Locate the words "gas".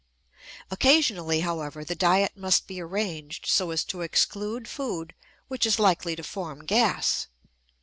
6.65-7.27